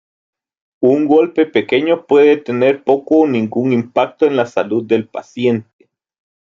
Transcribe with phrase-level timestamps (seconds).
[0.79, 5.91] Un golpe pequeño puede tener poco o ningún impacto en la salud del paciente.